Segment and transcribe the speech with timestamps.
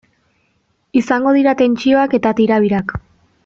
[1.01, 2.99] Izango dira tentsioak eta tirabirak.